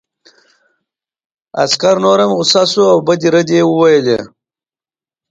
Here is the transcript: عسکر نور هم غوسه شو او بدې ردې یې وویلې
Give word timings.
عسکر 1.61 1.95
نور 2.03 2.17
هم 2.23 2.31
غوسه 2.37 2.61
شو 2.71 2.83
او 2.93 2.99
بدې 3.07 3.29
ردې 3.35 3.57
یې 3.61 3.67
وویلې 3.67 4.19